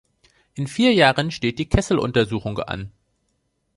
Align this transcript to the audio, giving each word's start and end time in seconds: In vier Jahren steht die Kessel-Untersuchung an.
In 0.55 0.65
vier 0.67 0.95
Jahren 0.95 1.29
steht 1.29 1.59
die 1.59 1.69
Kessel-Untersuchung 1.69 2.57
an. 2.57 2.91